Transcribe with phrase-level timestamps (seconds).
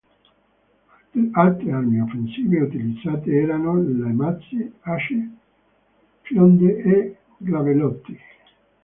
[1.43, 5.29] Altre armi offensive utilizzate erano le mazze, asce,
[6.23, 8.17] fionde e giavellotti.